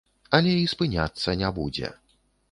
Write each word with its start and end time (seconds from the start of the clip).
Але 0.37 0.53
і 0.61 0.63
спыняцца 0.71 1.35
не 1.41 1.51
будзе. 1.59 1.91